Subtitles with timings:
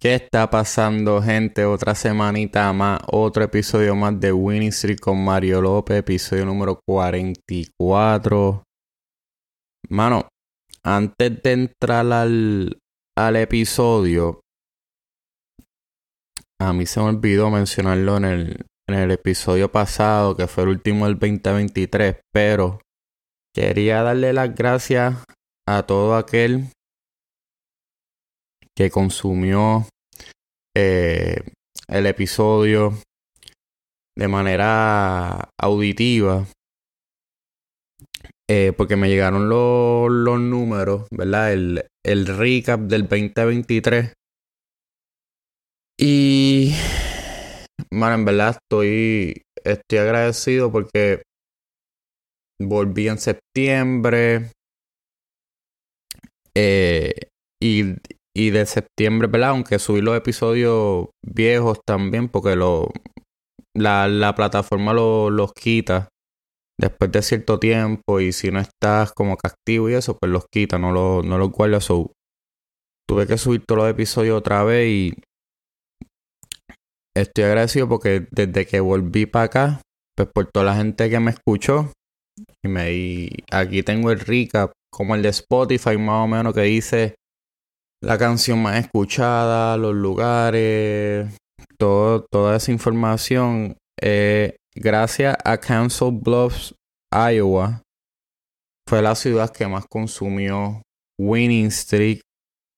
[0.00, 1.64] ¿Qué está pasando, gente?
[1.64, 8.62] Otra semanita más, otro episodio más de Winning Street con Mario López, episodio número 44.
[9.88, 10.28] Mano,
[10.84, 12.78] antes de entrar al,
[13.16, 14.40] al episodio,
[16.60, 20.68] a mí se me olvidó mencionarlo en el, en el episodio pasado, que fue el
[20.70, 22.78] último del 2023, pero
[23.52, 25.24] quería darle las gracias
[25.66, 26.70] a todo aquel
[28.78, 29.88] que consumió
[30.80, 31.42] eh,
[31.88, 32.92] el episodio
[34.16, 36.46] de manera auditiva.
[38.48, 41.52] Eh, porque me llegaron los, los números, ¿verdad?
[41.52, 44.12] El, el recap del 2023.
[46.00, 46.72] Y,
[47.90, 51.22] bueno, en verdad estoy, estoy agradecido porque
[52.60, 54.52] volví en septiembre.
[56.54, 57.14] Eh,
[57.60, 57.96] y,
[58.36, 59.50] y de septiembre, ¿verdad?
[59.50, 62.90] Aunque subí los episodios viejos también, porque lo,
[63.76, 66.08] la, la plataforma lo, los quita
[66.80, 68.20] después de cierto tiempo.
[68.20, 71.50] Y si no estás como que y eso, pues los quita, no, lo, no los
[71.50, 71.80] guarda.
[71.80, 72.12] So,
[73.08, 75.14] tuve que subir todos los episodios otra vez y
[77.16, 79.82] estoy agradecido porque desde que volví para acá,
[80.16, 81.92] pues por toda la gente que me escuchó,
[82.64, 86.62] y me y aquí tengo el recap, como el de Spotify, más o menos, que
[86.62, 87.14] dice
[88.02, 91.36] la canción más escuchada, los lugares,
[91.78, 93.76] toda esa información.
[94.00, 96.74] Eh, gracias a Council Bluffs,
[97.12, 97.82] Iowa,
[98.88, 100.82] fue la ciudad que más consumió
[101.20, 102.20] Winning Street,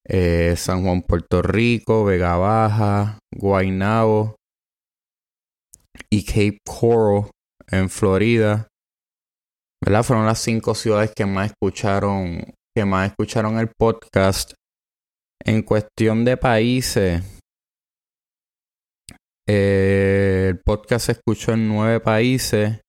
[0.08, 4.34] eh, San Juan, Puerto Rico, Vega Baja, Guaynabo
[6.10, 7.30] y Cape Coral
[7.68, 8.66] en Florida.
[9.84, 10.02] ¿Verdad?
[10.02, 12.42] Fueron las cinco ciudades que más escucharon,
[12.76, 14.52] que más escucharon el podcast
[15.44, 17.22] en cuestión de países,
[19.52, 22.80] eh, el podcast se escuchó en nueve países.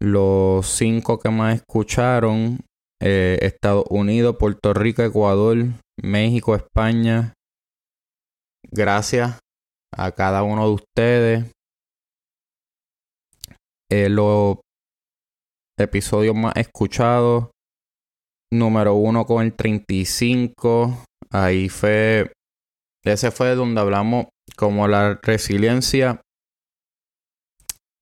[0.00, 2.58] Los cinco que más escucharon,
[3.00, 5.56] eh, Estados Unidos, Puerto Rico, Ecuador,
[6.02, 7.34] México, España.
[8.72, 9.38] Gracias
[9.96, 11.52] a cada uno de ustedes.
[13.88, 14.56] Eh, los
[15.78, 17.50] episodios más escuchados.
[18.52, 21.04] Número uno con el 35.
[21.32, 22.30] Ahí fue,
[23.04, 26.20] ese fue donde hablamos como la resiliencia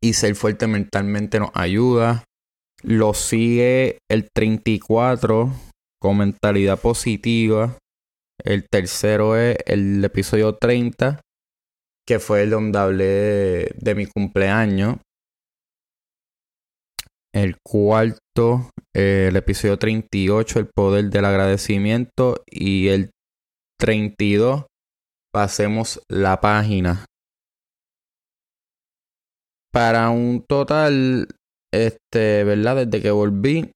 [0.02, 2.24] y ser fuerte mentalmente nos ayuda.
[2.82, 5.52] Lo sigue el 34
[6.00, 7.78] con mentalidad positiva.
[8.42, 11.20] El tercero es el episodio 30,
[12.08, 14.96] que fue el donde hablé de, mi cumpleaños.
[17.32, 22.42] El cuarto, el episodio 38, el poder del agradecimiento.
[22.50, 23.10] Y el
[23.80, 24.66] 32,
[25.32, 27.06] pasemos la página.
[29.72, 31.28] Para un total,
[31.72, 32.86] este, ¿verdad?
[32.86, 33.72] Desde que volví,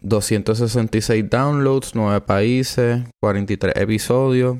[0.00, 4.58] 266 downloads, 9 países, 43 episodios.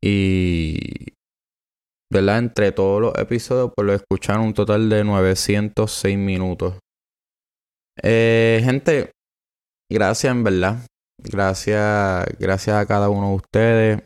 [0.00, 1.14] Y,
[2.12, 2.38] ¿verdad?
[2.38, 6.78] Entre todos los episodios, pues lo escucharon un total de 906 minutos.
[8.00, 9.10] Eh, gente,
[9.90, 10.86] gracias en verdad.
[11.24, 14.02] Gracias, gracias a cada uno de ustedes.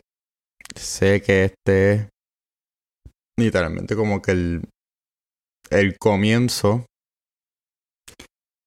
[0.75, 2.07] Sé que este es
[3.39, 4.69] literalmente como que el,
[5.71, 6.85] el comienzo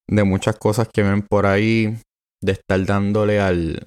[0.09, 1.97] de muchas cosas que ven por ahí,
[2.43, 3.87] de estar dándole al,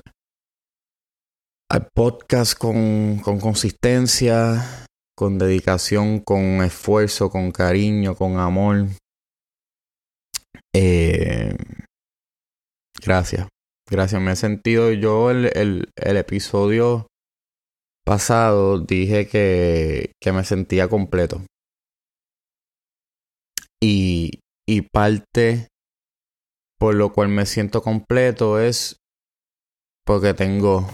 [1.69, 4.85] al podcast con, con consistencia,
[5.17, 8.87] con dedicación, con esfuerzo, con cariño, con amor.
[10.73, 11.55] Eh,
[13.01, 13.47] gracias.
[13.93, 17.05] Gracias, me he sentido yo el, el, episodio
[18.03, 21.45] pasado dije que, que, me sentía completo.
[23.79, 25.67] Y, y parte
[26.79, 28.97] por lo cual me siento completo es
[30.07, 30.89] porque tengo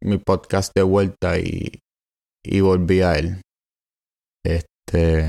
[0.00, 1.80] mi podcast de vuelta y,
[2.44, 3.40] y volví a él.
[4.44, 5.26] Este.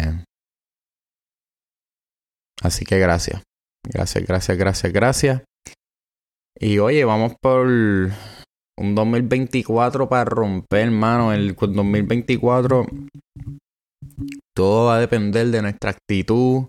[2.62, 3.42] Así que gracias.
[3.84, 5.49] Gracias, gracias, gracias, gracias.
[6.62, 11.32] Y oye, vamos por un 2024 para romper, hermano.
[11.32, 12.86] El 2024
[14.54, 16.66] todo va a depender de nuestra actitud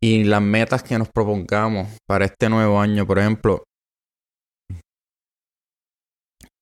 [0.00, 3.04] y las metas que nos propongamos para este nuevo año.
[3.04, 3.64] Por ejemplo,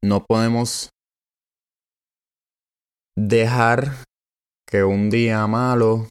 [0.03, 0.89] no podemos
[3.15, 3.93] dejar
[4.67, 6.09] que un día malo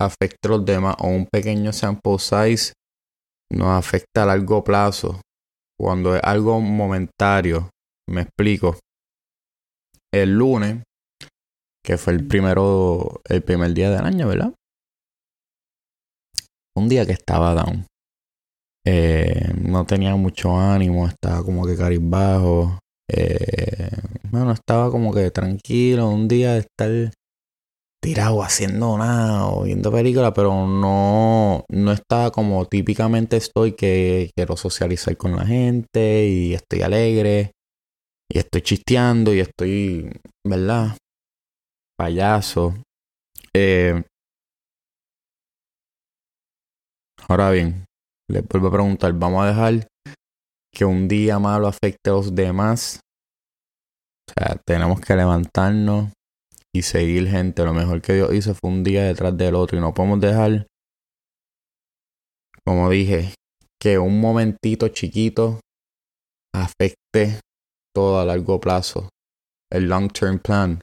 [0.00, 2.72] afecte a los demás o un pequeño sample size
[3.52, 5.20] nos afecta a largo plazo,
[5.78, 7.70] cuando es algo momentario,
[8.08, 8.76] Me explico.
[10.12, 10.82] El lunes,
[11.84, 14.52] que fue el primero, el primer día del año, ¿verdad?
[16.76, 17.86] Un día que estaba down.
[18.84, 22.78] Eh, no tenía mucho ánimo, estaba como que bajo.
[23.08, 23.90] Eh,
[24.30, 27.12] bueno, estaba como que tranquilo, un día de estar
[28.02, 34.56] tirado haciendo nada o viendo películas, pero no, no estaba como típicamente estoy que quiero
[34.56, 37.52] socializar con la gente y estoy alegre
[38.28, 40.10] y estoy chisteando y estoy,
[40.44, 40.96] ¿verdad?
[41.96, 42.74] Payaso.
[43.54, 44.02] Eh,
[47.28, 47.84] ahora bien,
[48.28, 49.86] les vuelvo a preguntar, ¿vamos a dejar
[50.74, 52.98] que un día malo afecte a los demás?
[54.28, 56.10] O sea, tenemos que levantarnos
[56.74, 57.64] y seguir gente.
[57.64, 60.66] Lo mejor que Dios hizo fue un día detrás del otro y no podemos dejar,
[62.64, 63.34] como dije,
[63.80, 65.60] que un momentito chiquito
[66.54, 67.40] afecte
[67.94, 69.08] todo a largo plazo,
[69.70, 70.80] el long term plan.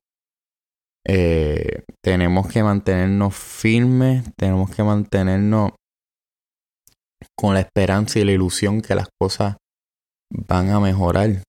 [1.07, 5.71] Eh, tenemos que mantenernos firmes, tenemos que mantenernos
[7.37, 9.55] con la esperanza y la ilusión que las cosas
[10.31, 11.43] van a mejorar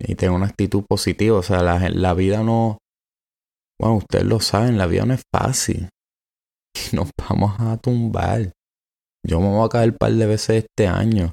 [0.00, 1.38] y tener una actitud positiva.
[1.38, 2.78] O sea, la, la vida no,
[3.80, 5.88] bueno, ustedes lo saben, la vida no es fácil.
[6.92, 8.52] Y nos vamos a tumbar.
[9.24, 11.32] Yo me voy a caer un par de veces este año.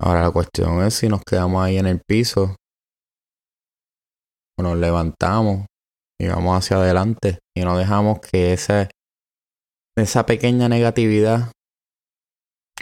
[0.00, 2.54] Ahora la cuestión es si nos quedamos ahí en el piso.
[4.58, 5.66] O nos levantamos
[6.20, 7.40] y vamos hacia adelante.
[7.56, 8.88] Y no dejamos que esa,
[9.98, 11.50] esa pequeña negatividad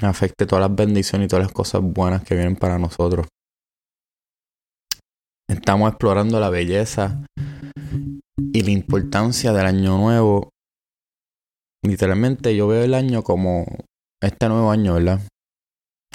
[0.02, 3.26] afecte todas las bendiciones y todas las cosas buenas que vienen para nosotros.
[5.48, 7.24] Estamos explorando la belleza
[8.58, 10.50] y la importancia del año nuevo.
[11.84, 13.64] Literalmente yo veo el año como
[14.20, 15.20] este nuevo año, ¿verdad?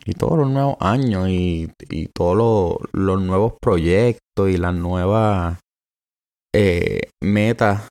[0.06, 5.58] Y todos los nuevos años y, y todos los, nuevos proyectos y las nuevas
[6.54, 7.88] eh, metas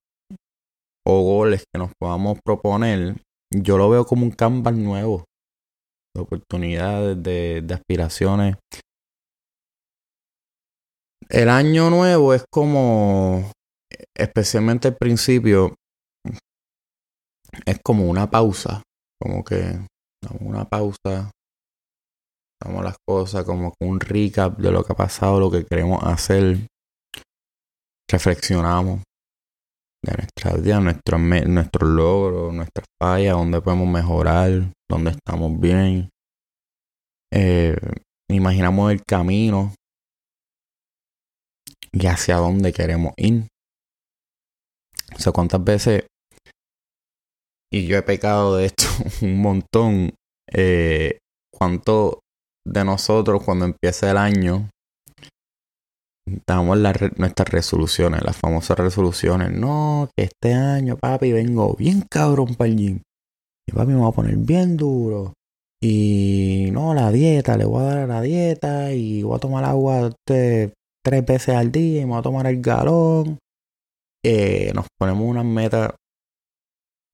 [1.06, 3.16] o goles que nos podamos proponer,
[3.50, 5.24] yo lo veo como un canvas nuevo
[6.14, 8.56] de oportunidades, de, de aspiraciones.
[11.30, 13.50] El año nuevo es como
[14.16, 15.74] especialmente al principio,
[17.66, 18.82] es como una pausa,
[19.20, 19.78] como que
[20.40, 21.30] una pausa,
[22.62, 26.66] damos las cosas como un recap de lo que ha pasado, lo que queremos hacer,
[28.10, 29.02] reflexionamos
[30.04, 36.10] de nuestra vida, nuestros nuestro logros, nuestras fallas, dónde podemos mejorar, dónde estamos bien.
[37.32, 37.76] Eh,
[38.28, 39.72] imaginamos el camino
[41.92, 43.46] y hacia dónde queremos ir.
[45.14, 46.04] O sea, cuántas veces,
[47.72, 48.84] y yo he pecado de esto
[49.22, 50.14] un montón,
[50.52, 51.18] eh,
[51.52, 52.20] cuánto
[52.66, 54.68] de nosotros cuando empieza el año,
[56.46, 56.78] damos
[57.16, 59.52] nuestras resoluciones, las famosas resoluciones.
[59.52, 63.02] No, que este año, papi, vengo bien cabrón para el gym.
[63.68, 65.34] Y papi me va a poner bien duro.
[65.82, 69.64] Y no, la dieta, le voy a dar a la dieta y voy a tomar
[69.64, 70.72] agua este,
[71.04, 73.38] tres veces al día y me voy a tomar el galón.
[74.24, 75.94] Eh, nos ponemos unas metas,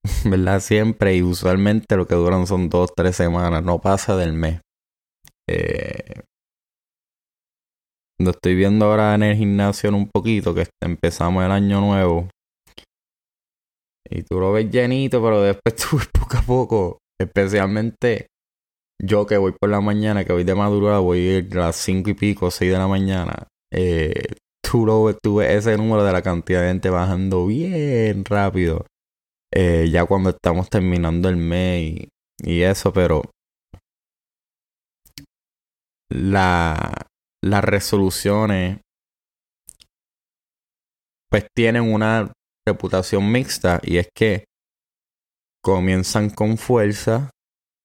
[0.25, 0.59] ¿verdad?
[0.59, 4.61] Siempre y usualmente lo que duran son dos, tres semanas, no pasa del mes.
[5.49, 6.21] Eh,
[8.21, 12.27] lo estoy viendo ahora en el gimnasio en un poquito, que empezamos el año nuevo.
[14.09, 16.97] Y tú lo ves llenito, pero después tú ves poco a poco.
[17.19, 18.27] Especialmente
[19.01, 21.75] yo que voy por la mañana, que voy de madrugada, voy a ir a las
[21.77, 23.47] cinco y pico, seis de la mañana.
[23.73, 24.35] Eh,
[25.21, 28.85] tú, ese número de la cantidad de gente bajando bien rápido.
[29.53, 32.07] Eh, ya cuando estamos terminando el mes
[32.43, 33.23] y, eso, pero
[36.09, 37.07] la,
[37.43, 38.79] las resoluciones
[41.31, 42.31] pues tienen una
[42.67, 44.45] reputación mixta y es que
[45.63, 47.31] comienzan con fuerza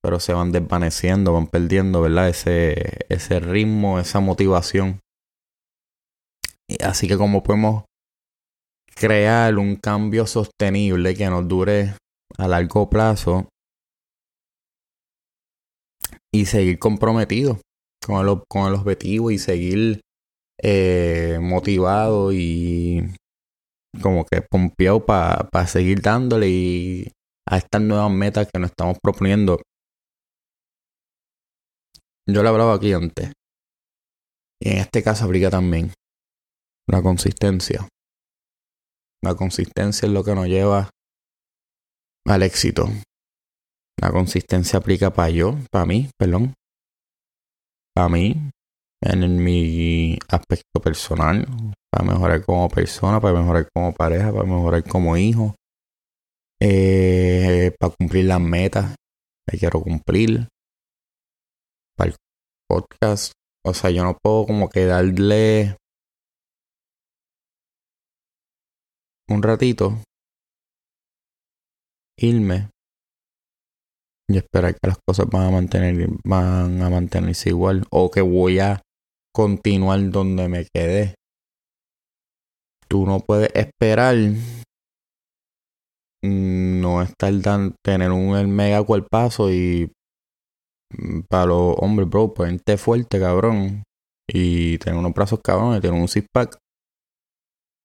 [0.04, 2.28] pero se van desvaneciendo, van perdiendo, ¿verdad?
[2.28, 5.00] Ese, ese ritmo, esa motivación.
[6.82, 7.84] Así que como podemos
[8.94, 11.94] crear un cambio sostenible que nos dure
[12.38, 13.48] a largo plazo
[16.32, 17.58] y seguir comprometidos
[18.04, 20.00] con el, con el objetivo y seguir
[20.62, 23.14] eh, motivado y
[24.02, 27.12] como que pompeado para seguir dándole
[27.48, 29.60] a estas nuevas metas que nos estamos proponiendo.
[32.26, 33.32] Yo lo hablaba aquí antes.
[34.60, 35.92] Y en este caso aplica también.
[36.86, 37.88] La consistencia.
[39.22, 40.90] La consistencia es lo que nos lleva
[42.26, 42.86] al éxito.
[44.00, 46.52] La consistencia aplica para yo, para mí, perdón.
[47.94, 48.50] Para mí,
[49.00, 51.46] en mi aspecto personal,
[51.90, 55.54] para mejorar como persona, para mejorar como pareja, para mejorar como hijo,
[56.60, 58.94] eh, para cumplir las metas
[59.46, 60.48] que quiero cumplir,
[61.96, 62.16] para el
[62.68, 63.32] podcast.
[63.64, 65.76] O sea, yo no puedo como que darle
[69.28, 69.98] un ratito,
[72.18, 72.70] irme
[74.28, 78.58] y esperar que las cosas van a mantener van a mantenerse igual o que voy
[78.58, 78.82] a
[79.34, 81.14] continuar donde me quedé.
[82.88, 84.16] Tú no puedes esperar
[86.24, 89.90] no estar tan tener un mega cuerpazo y
[90.96, 93.82] mm, para los hombres, bro, ponerte fuerte, cabrón.
[94.26, 96.56] Y tener unos brazos cabrones, tener un six pack.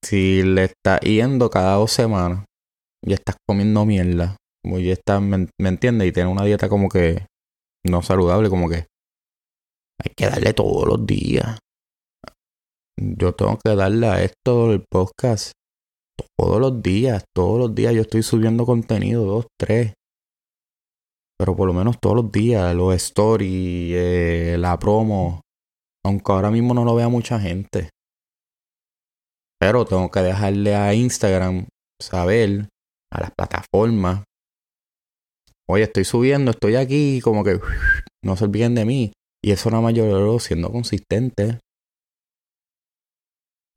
[0.04, 2.46] Si le estás yendo cada dos semanas
[3.06, 7.26] y estás comiendo mierda, y estás, me, me entiendes, y tener una dieta como que
[7.86, 8.88] no saludable, como que
[10.02, 11.60] hay que darle todos los días.
[12.98, 15.54] Yo tengo que darle a esto el podcast
[16.38, 19.94] todos los días, todos los días yo estoy subiendo contenido, dos, tres.
[21.38, 25.42] Pero por lo menos todos los días, los stories, eh, la promo.
[26.06, 27.90] Aunque ahora mismo no lo vea mucha gente.
[29.60, 31.68] Pero tengo que dejarle a Instagram
[32.02, 32.70] saber,
[33.12, 34.24] a las plataformas.
[35.68, 37.60] Oye, estoy subiendo, estoy aquí, como que
[38.24, 39.14] no se olviden de mí.
[39.44, 41.60] Y eso nada más yo siendo consistente.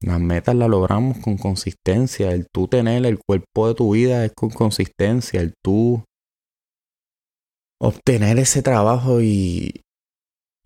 [0.00, 2.32] Las metas las logramos con consistencia.
[2.32, 5.40] El tú tener el cuerpo de tu vida es con consistencia.
[5.40, 6.04] El tú
[7.80, 9.82] obtener ese trabajo y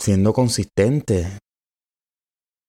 [0.01, 1.39] siendo consistente.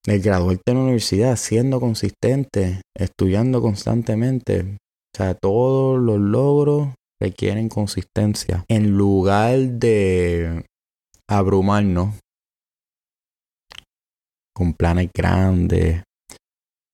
[0.08, 4.62] El graduarte en la universidad siendo consistente, estudiando constantemente.
[4.62, 6.90] O sea, todos los logros
[7.22, 8.64] requieren consistencia.
[8.70, 10.66] En lugar de
[11.30, 12.16] abrumarnos
[14.56, 16.04] con planes grandes,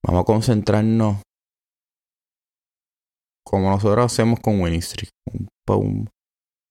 [0.06, 1.18] Vamos a concentrarnos
[3.46, 4.82] como nosotros hacemos con Winning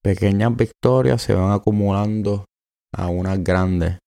[0.04, 2.44] pequeñas victorias se van acumulando
[2.94, 3.98] a unas grandes.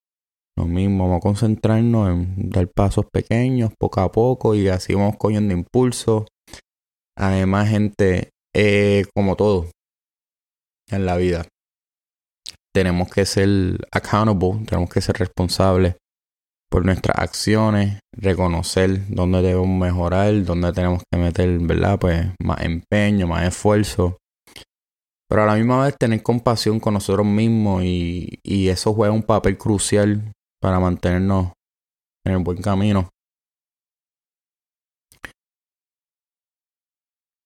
[0.58, 5.18] Lo mismo, vamos a concentrarnos en dar pasos pequeños, poco a poco, y así vamos
[5.18, 6.26] cogiendo impulso.
[7.18, 9.70] Además, gente, eh, como todo
[10.90, 11.46] en la vida,
[12.74, 15.96] tenemos que ser accountable, tenemos que ser responsables
[16.70, 22.00] por nuestras acciones, reconocer dónde debemos mejorar, dónde tenemos que meter, ¿verdad?
[22.00, 24.18] Pues más empeño, más esfuerzo.
[25.30, 29.24] Pero a la misma vez tener compasión con nosotros mismos y, y eso juega un
[29.24, 30.32] papel crucial
[30.66, 31.54] para mantenernos
[32.26, 33.08] en el buen camino.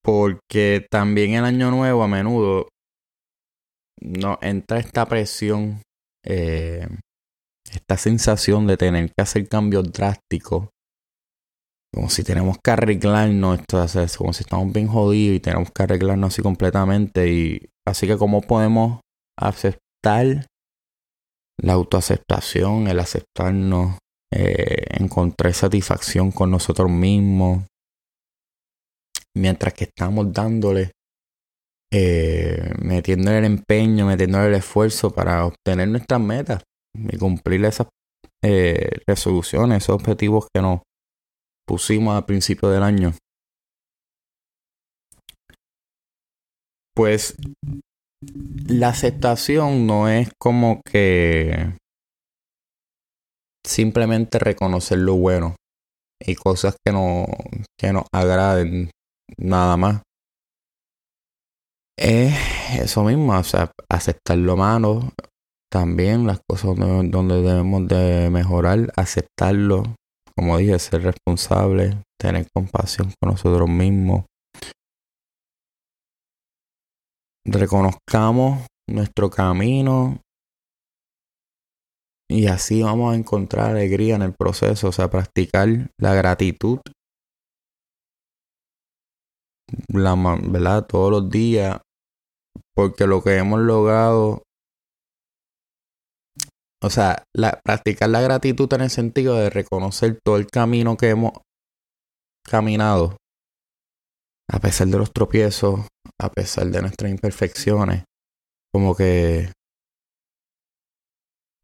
[0.02, 2.68] Porque también el año nuevo a menudo
[4.00, 5.82] nos entra esta presión
[6.24, 6.88] eh,
[7.70, 10.70] esta sensación de tener que hacer cambios drásticos,
[11.92, 16.32] como si tenemos que arreglarnos, esto, como si estamos bien jodidos y tenemos que arreglarnos
[16.32, 17.30] así completamente.
[17.30, 19.02] Y así que, ¿cómo podemos
[19.38, 20.46] aceptar
[21.62, 23.98] la autoaceptación, el aceptarnos,
[24.32, 27.64] eh, encontrar satisfacción con nosotros mismos,
[29.36, 30.92] mientras que estamos dándole,
[31.92, 36.62] eh, metiendo el empeño, metiendo el esfuerzo para obtener nuestras metas
[36.94, 37.88] y cumplir esas
[38.42, 40.80] eh, resoluciones, esos objetivos que nos
[41.66, 43.12] pusimos al principio del año.
[46.94, 47.36] Pues
[48.22, 51.76] la aceptación no es como que
[53.66, 55.56] simplemente reconocer lo bueno
[56.20, 57.26] y cosas que no
[57.78, 58.90] que nos agraden
[59.38, 60.02] nada más.
[61.96, 62.34] Es
[62.80, 65.12] eso mismo, o sea, aceptar lo malo,
[65.70, 69.82] también las cosas donde, debemos de mejorar, aceptarlo,
[70.34, 74.24] como dije, ser responsable, tener compasión con nosotros mismos.
[77.44, 80.20] Reconozcamos nuestro camino
[82.28, 85.68] y así vamos a encontrar alegría en el proceso, o sea, practicar
[85.98, 86.80] la gratitud,
[89.88, 90.86] la, ¿verdad?
[90.86, 91.80] Todos los días,
[92.74, 94.42] porque lo que hemos logrado
[96.82, 101.10] o sea, la, practicar la gratitud en el sentido de reconocer todo el camino que
[101.10, 101.32] hemos
[102.42, 103.16] caminado,
[104.50, 105.80] a pesar de los tropiezos,
[106.20, 108.04] a pesar de nuestras imperfecciones,
[108.72, 109.50] como que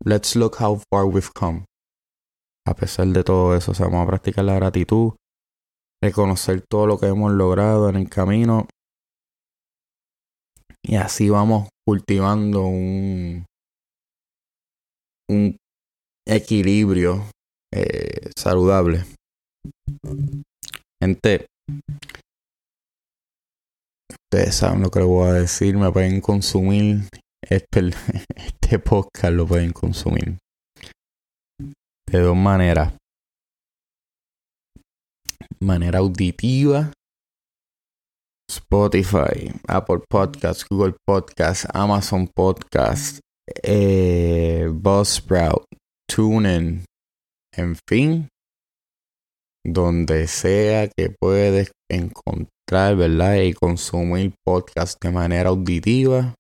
[0.05, 1.65] let's look how far we've come.
[2.67, 5.13] A pesar de todo eso, o sea, vamos a practicar la gratitud,
[6.03, 8.67] reconocer todo lo que hemos logrado en el camino
[10.83, 13.45] y así vamos cultivando un
[15.29, 15.57] un
[16.27, 17.25] equilibrio
[17.75, 19.05] eh, saludable.
[21.03, 21.47] Gente,
[24.31, 27.09] ustedes saben lo que les voy a decir, me pueden consumir.
[27.43, 27.91] Este,
[28.37, 30.39] este podcast, lo pueden consumir.
[32.11, 32.93] De dos maneras.
[35.61, 36.93] Manera auditiva.
[38.49, 43.21] Spotify, Apple Podcasts, Google Podcasts, Amazon Podcasts,
[43.63, 45.65] eh, Buzzsprout,
[46.09, 46.85] TuneIn,
[47.57, 48.29] en fin,
[49.67, 53.37] donde sea que puedes encontrar, ¿verdad?
[53.37, 56.35] Y consumir podcast de manera auditiva.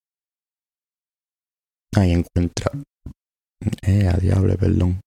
[1.96, 2.72] Ahí encuentra.
[3.82, 5.00] Eh, a perdón.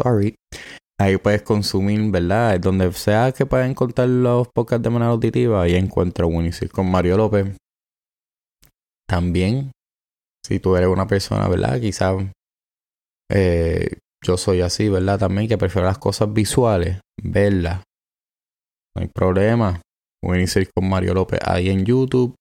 [0.00, 0.36] Sorry.
[1.00, 2.60] Ahí puedes consumir, ¿verdad?
[2.60, 7.16] Donde sea que puedas encontrar los podcasts de manera auditiva, ahí encuentro Winnie con Mario
[7.16, 7.56] López.
[9.08, 9.72] También,
[10.46, 11.80] si tú eres una persona, ¿verdad?
[11.80, 12.24] Quizás
[13.30, 15.18] eh, yo soy así, ¿verdad?
[15.18, 17.82] También que prefiero las cosas visuales, verlas.
[18.96, 19.80] No hay problema.
[20.24, 22.34] Winnie con Mario López ahí en YouTube.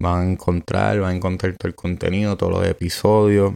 [0.00, 3.54] Van a encontrar, van a encontrar todo el contenido, todos los episodios.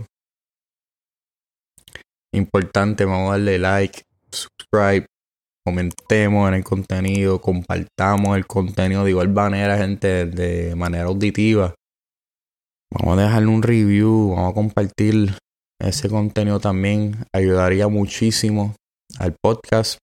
[2.34, 5.06] Importante, vamos a darle like, subscribe,
[5.64, 11.74] comentemos en el contenido, compartamos el contenido de igual manera, gente, de manera auditiva.
[12.90, 15.36] Vamos a dejarle un review, vamos a compartir
[15.82, 17.24] ese contenido también.
[17.34, 18.74] Ayudaría muchísimo
[19.18, 19.98] al podcast.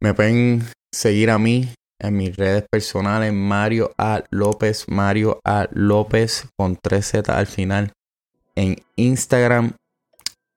[0.00, 1.68] Me pueden seguir a mí
[2.00, 4.24] en mis redes personales, Mario A.
[4.30, 5.68] López, Mario A.
[5.72, 7.92] López con 3Z al final,
[8.56, 9.74] en Instagram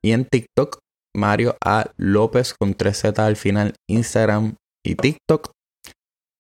[0.04, 0.80] y en TikTok.
[1.16, 1.92] Mario A.
[1.98, 5.52] López con 3Z al final, Instagram y TikTok.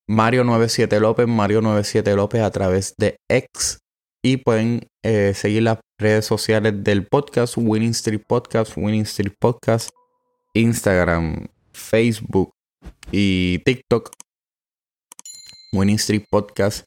[0.09, 3.79] Mario 97 López, Mario 97 López a través de X.
[4.23, 9.89] Y pueden eh, seguir las redes sociales del podcast, Winning Street Podcast, Winning Street Podcast,
[10.53, 12.51] Instagram, Facebook
[13.11, 14.11] y TikTok.
[15.73, 16.85] Winning Street Podcast,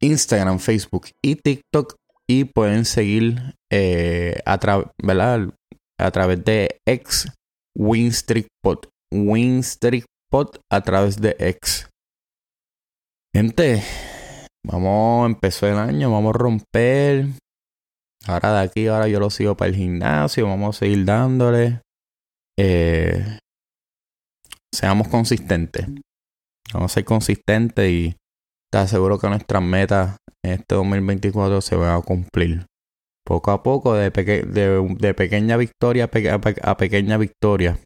[0.00, 1.96] Instagram, Facebook y TikTok.
[2.28, 7.26] Y pueden seguir eh, a, a través de X,
[7.74, 8.86] Winstreet Pod.
[9.10, 11.88] Winstreet Pod a través de X.
[13.34, 13.82] Gente,
[14.64, 17.26] vamos, empezó el año, vamos a romper.
[18.26, 21.80] Ahora de aquí, ahora yo lo sigo para el gimnasio, vamos a seguir dándole.
[22.58, 23.38] Eh,
[24.72, 25.86] seamos consistentes.
[26.72, 28.16] Vamos a ser consistentes y
[28.70, 32.66] te aseguro que nuestras metas en este 2024 se van a cumplir.
[33.24, 36.10] Poco a poco, de, de, pequeña victoria
[36.62, 37.78] a pequeña victoria.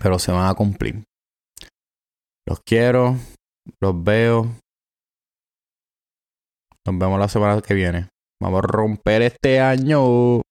[0.00, 1.04] Pero se van a cumplir.
[2.46, 3.16] Los quiero.
[3.80, 4.44] Los veo.
[6.86, 8.08] Nos vemos la semana que viene.
[8.40, 10.45] Vamos a romper este año.